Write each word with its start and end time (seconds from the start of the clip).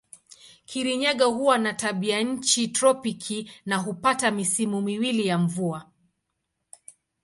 Kirinyaga 0.65 1.25
huwa 1.25 1.57
na 1.57 1.73
tabianchi 1.73 2.67
tropiki 2.67 3.51
na 3.65 3.77
hupata 3.77 4.31
misimu 4.31 4.81
miwili 4.81 5.27
ya 5.27 5.37
mvua. 5.37 5.91